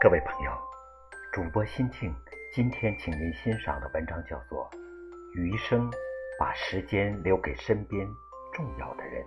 [0.00, 0.52] 各位朋友，
[1.32, 2.14] 主播心静，
[2.52, 4.70] 今天请您欣赏的文章叫做
[5.34, 5.90] 《余生
[6.38, 8.06] 把时间留给身边
[8.52, 9.26] 重要的人》。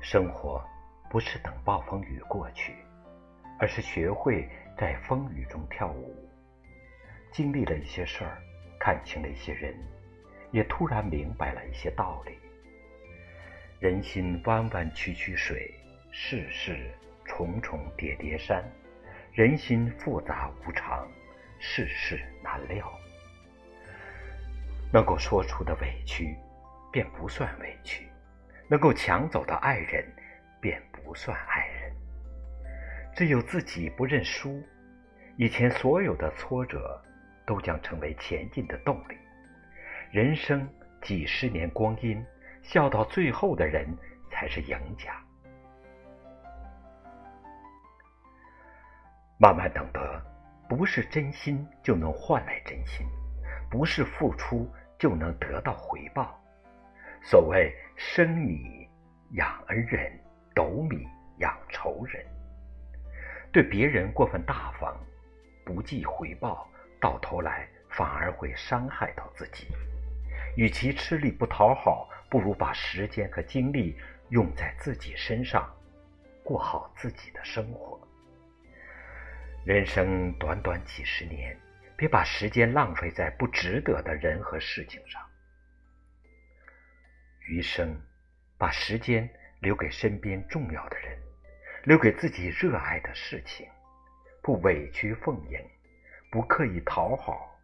[0.00, 0.62] 生活
[1.10, 2.76] 不是等暴风雨过去，
[3.58, 6.19] 而是学会在风雨中跳舞。
[7.32, 8.38] 经历了一些事儿，
[8.78, 9.74] 看清了一些人，
[10.50, 12.38] 也突然明白了一些道理。
[13.78, 15.72] 人心弯弯曲曲水，
[16.10, 16.90] 世事
[17.24, 18.64] 重重叠叠山。
[19.32, 21.08] 人心复杂无常，
[21.60, 22.92] 世事难料。
[24.92, 26.36] 能够说出的委屈，
[26.90, 28.02] 便不算委屈；
[28.68, 30.04] 能够抢走的爱人，
[30.60, 31.92] 便不算爱人。
[33.14, 34.60] 只有自己不认输，
[35.36, 37.00] 以前所有的挫折。
[37.46, 39.16] 都将成为前进的动力。
[40.10, 40.68] 人生
[41.02, 42.24] 几十年光阴，
[42.62, 43.86] 笑到最后的人
[44.30, 45.14] 才是赢家。
[49.38, 50.22] 慢慢懂得，
[50.68, 53.06] 不是真心就能换来真心，
[53.70, 56.38] 不是付出就能得到回报。
[57.22, 58.88] 所谓生米
[59.30, 60.12] 养恩人，
[60.54, 61.06] 斗米
[61.38, 62.24] 养仇人。
[63.52, 64.94] 对别人过分大方，
[65.64, 66.68] 不计回报。
[67.00, 69.66] 到头来反而会伤害到自己。
[70.56, 73.96] 与其吃力不讨好，不如把时间和精力
[74.28, 75.72] 用在自己身上，
[76.44, 78.00] 过好自己的生活。
[79.64, 81.56] 人生短短几十年，
[81.96, 85.22] 别把时间浪费在不值得的人和事情上。
[87.46, 88.00] 余生，
[88.58, 89.28] 把时间
[89.60, 91.18] 留给身边重要的人，
[91.84, 93.68] 留给自己热爱的事情，
[94.42, 95.60] 不委屈奉迎。
[96.32, 97.58] 不刻意讨好，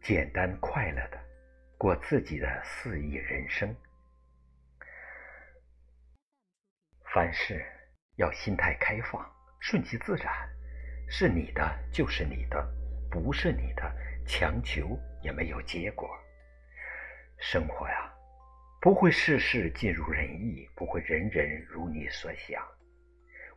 [0.00, 1.20] 简单快乐的
[1.76, 3.76] 过自己的肆意人生。
[7.12, 7.62] 凡事
[8.16, 9.22] 要心态开放，
[9.60, 10.32] 顺其自然，
[11.10, 12.66] 是你的就是你的，
[13.10, 13.94] 不是你的
[14.26, 16.08] 强求也没有结果。
[17.36, 18.10] 生活呀，
[18.80, 22.66] 不会事事尽如人意，不会人人如你所想。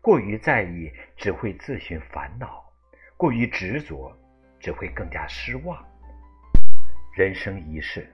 [0.02, 2.67] 过于在意，只会自寻烦恼。
[3.18, 4.16] 过于执着，
[4.60, 5.84] 只会更加失望。
[7.16, 8.08] 人生一世，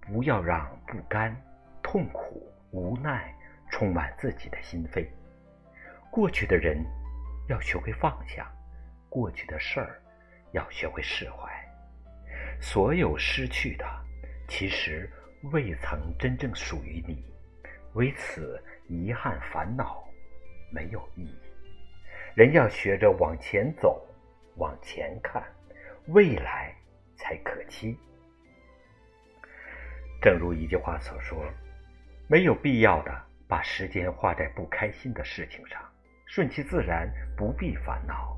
[0.00, 1.36] 不要让不甘、
[1.82, 3.34] 痛苦、无奈
[3.72, 5.04] 充满自己的心扉。
[6.12, 6.80] 过去的人
[7.48, 8.48] 要学会放下，
[9.08, 10.00] 过去的事儿
[10.52, 11.52] 要学会释怀。
[12.60, 13.84] 所有失去的，
[14.46, 15.10] 其实
[15.50, 17.34] 未曾真正属于你，
[17.94, 20.04] 为此遗憾烦恼
[20.72, 21.36] 没有意义。
[22.36, 24.00] 人要学着往前走。
[24.56, 25.42] 往前看，
[26.08, 26.74] 未来
[27.16, 27.96] 才可期。
[30.20, 31.44] 正如一句话所说
[32.28, 33.12] ：“没有必要的
[33.46, 35.80] 把时间花在不开心的事情上，
[36.26, 38.36] 顺其自然，不必烦恼。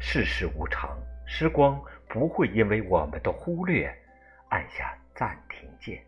[0.00, 3.92] 世事无常，时光不会因为我们的忽略
[4.48, 6.02] 按下暂停键。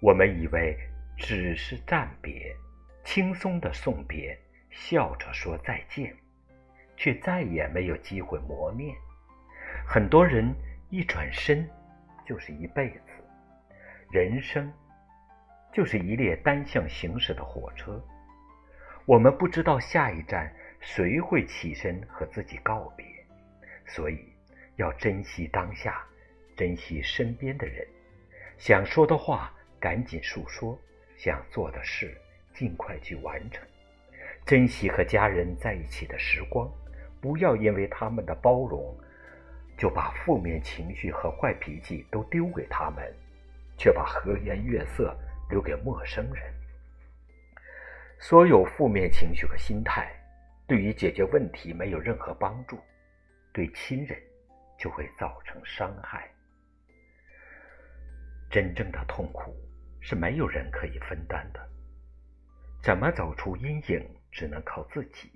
[0.00, 0.78] 我们以为
[1.16, 2.54] 只是暂别，
[3.04, 4.38] 轻松的送别，
[4.70, 6.14] 笑着说再见。”
[7.02, 8.94] 却再也没有机会磨面。
[9.86, 10.54] 很多人
[10.90, 11.66] 一转身
[12.26, 13.00] 就是一辈子，
[14.10, 14.70] 人生
[15.72, 17.98] 就是一列单向行驶的火车。
[19.06, 23.06] 我们不知道下一站谁会起身和自己告别，
[23.86, 24.18] 所以
[24.76, 26.04] 要珍惜当下，
[26.54, 27.82] 珍惜身边的人。
[28.58, 29.50] 想说的话
[29.80, 30.78] 赶紧诉说，
[31.16, 32.14] 想做的事
[32.52, 33.66] 尽快去完成，
[34.44, 36.70] 珍惜和家人在一起的时光。
[37.20, 38.98] 不要因为他们的包容，
[39.76, 43.14] 就把负面情绪和坏脾气都丢给他们，
[43.76, 45.14] 却把和颜悦色
[45.50, 46.52] 留给陌生人。
[48.18, 50.10] 所有负面情绪和心态，
[50.66, 52.78] 对于解决问题没有任何帮助，
[53.52, 54.18] 对亲人
[54.78, 56.30] 就会造成伤害。
[58.50, 59.54] 真正的痛苦
[60.00, 61.60] 是没有人可以分担的。
[62.82, 65.30] 怎么走出阴影，只能靠自己。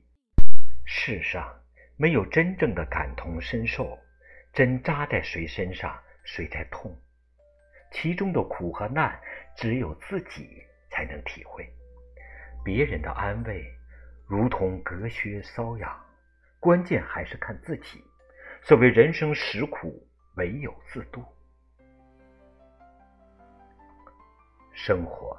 [0.84, 1.54] 世上。
[1.96, 3.99] 没有真正的感同身受，
[4.52, 6.96] 针扎在谁身上，谁才痛。
[7.93, 9.17] 其中的苦和难，
[9.56, 10.61] 只有自己
[10.91, 11.69] 才能体会。
[12.64, 13.64] 别人的安慰，
[14.26, 16.05] 如同隔靴搔痒，
[16.58, 18.02] 关键还是看自己。
[18.62, 20.05] 所谓人生实苦，
[20.37, 21.23] 唯有自度。
[24.73, 25.38] 生活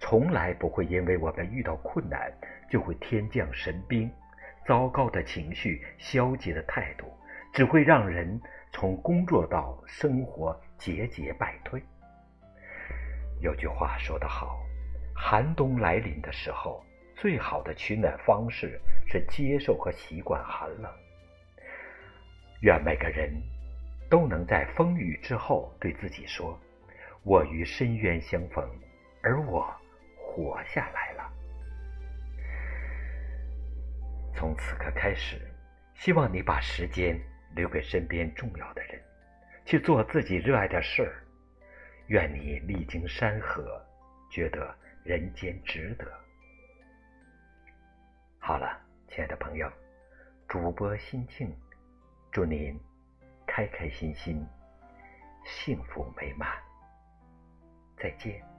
[0.00, 2.32] 从来不会因为我们遇到困难，
[2.70, 4.10] 就会天降神兵。
[4.66, 7.06] 糟糕的情绪、消极的态度，
[7.52, 8.40] 只会让人
[8.72, 11.80] 从工作到生活节节败退。
[13.40, 14.58] 有句话说得好，
[15.14, 16.84] 寒冬来临的时候，
[17.14, 20.90] 最好的取暖方式是接受和习惯寒冷。
[22.62, 23.30] 愿每个人
[24.10, 26.58] 都能在风雨之后对自己说
[27.22, 28.68] ：“我与深渊相逢，
[29.22, 29.70] 而我
[30.16, 31.05] 活下来
[34.36, 35.40] 从此刻开始，
[35.94, 37.18] 希望你把时间
[37.54, 39.02] 留给身边重要的人，
[39.64, 41.24] 去做自己热爱的事儿。
[42.08, 43.82] 愿你历经山河，
[44.30, 44.72] 觉得
[45.02, 46.06] 人间值得。
[48.38, 48.78] 好了，
[49.08, 49.72] 亲爱的朋友，
[50.46, 51.52] 主播心静，
[52.30, 52.78] 祝您
[53.46, 54.46] 开开心心，
[55.44, 56.48] 幸福美满。
[57.96, 58.55] 再见。